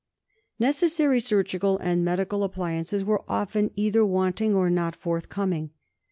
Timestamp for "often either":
3.29-4.03